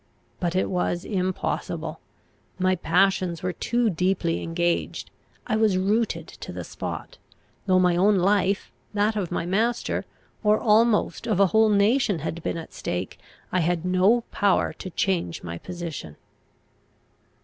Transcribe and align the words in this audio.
But 0.39 0.55
it 0.55 0.71
was 0.71 1.05
impossible; 1.05 1.99
my 2.57 2.75
passions 2.75 3.43
were 3.43 3.53
too 3.53 3.87
deeply 3.91 4.41
engaged; 4.41 5.11
I 5.45 5.55
was 5.55 5.77
rooted 5.77 6.27
to 6.27 6.51
the 6.51 6.63
spot; 6.63 7.19
though 7.67 7.77
my 7.77 7.95
own 7.95 8.15
life, 8.15 8.71
that 8.95 9.15
of 9.15 9.31
my 9.31 9.45
master, 9.45 10.05
or 10.43 10.57
almost 10.59 11.27
of 11.27 11.39
a 11.39 11.45
whole 11.53 11.69
nation 11.69 12.17
had 12.17 12.41
been 12.41 12.57
at 12.57 12.73
stake, 12.73 13.19
I 13.51 13.59
had 13.59 13.85
no 13.85 14.21
power 14.31 14.73
to 14.73 14.89
change 14.89 15.43
my 15.43 15.59
position. 15.59 16.15